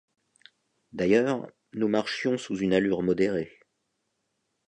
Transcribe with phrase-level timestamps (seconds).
[0.93, 3.59] D’ailleurs, nous marchions sous une allure modérée.